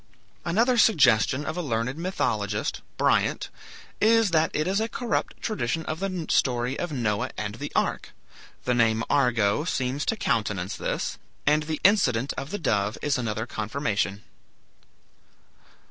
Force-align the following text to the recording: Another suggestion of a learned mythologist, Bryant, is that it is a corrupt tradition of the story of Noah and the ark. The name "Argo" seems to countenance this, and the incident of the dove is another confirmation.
Another 0.43 0.79
suggestion 0.79 1.45
of 1.45 1.55
a 1.55 1.61
learned 1.61 1.95
mythologist, 1.95 2.81
Bryant, 2.97 3.49
is 4.01 4.31
that 4.31 4.49
it 4.51 4.65
is 4.65 4.79
a 4.81 4.89
corrupt 4.89 5.39
tradition 5.43 5.85
of 5.85 5.99
the 5.99 6.25
story 6.27 6.79
of 6.79 6.91
Noah 6.91 7.29
and 7.37 7.53
the 7.53 7.71
ark. 7.75 8.09
The 8.65 8.73
name 8.73 9.03
"Argo" 9.11 9.63
seems 9.63 10.03
to 10.07 10.15
countenance 10.15 10.75
this, 10.75 11.19
and 11.45 11.61
the 11.61 11.79
incident 11.83 12.33
of 12.35 12.49
the 12.49 12.57
dove 12.57 12.97
is 13.03 13.19
another 13.19 13.45
confirmation. 13.45 14.23